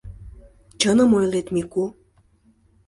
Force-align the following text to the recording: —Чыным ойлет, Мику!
—Чыным 0.79 1.11
ойлет, 1.17 1.47
Мику! 1.53 1.85